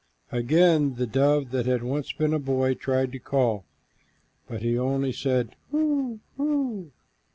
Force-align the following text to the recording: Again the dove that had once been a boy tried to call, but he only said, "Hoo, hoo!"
Again 0.31 0.95
the 0.95 1.05
dove 1.05 1.51
that 1.51 1.67
had 1.67 1.83
once 1.83 2.11
been 2.11 2.33
a 2.33 2.39
boy 2.39 2.73
tried 2.73 3.11
to 3.11 3.19
call, 3.19 3.65
but 4.47 4.63
he 4.63 4.75
only 4.75 5.11
said, 5.13 5.55
"Hoo, 5.69 6.19
hoo!" 6.37 6.91